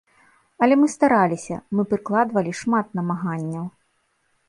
Але 0.67 0.75
мы 0.83 0.87
стараліся, 0.93 1.59
мы 1.77 1.81
прыкладвалі 1.93 2.57
шмат 2.63 2.87
намаганняў. 3.01 3.73